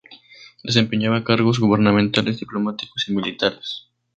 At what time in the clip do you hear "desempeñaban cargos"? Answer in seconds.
0.63-1.59